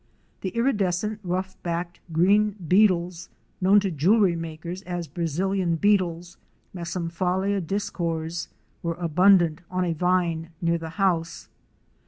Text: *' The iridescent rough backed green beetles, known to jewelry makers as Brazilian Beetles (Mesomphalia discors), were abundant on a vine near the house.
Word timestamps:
*' 0.23 0.41
The 0.41 0.49
iridescent 0.55 1.19
rough 1.23 1.61
backed 1.61 1.99
green 2.11 2.55
beetles, 2.67 3.29
known 3.61 3.79
to 3.81 3.91
jewelry 3.91 4.35
makers 4.35 4.81
as 4.81 5.07
Brazilian 5.07 5.75
Beetles 5.75 6.37
(Mesomphalia 6.73 7.61
discors), 7.61 8.47
were 8.81 8.95
abundant 8.95 9.61
on 9.69 9.85
a 9.85 9.93
vine 9.93 10.49
near 10.59 10.79
the 10.79 10.89
house. 10.97 11.49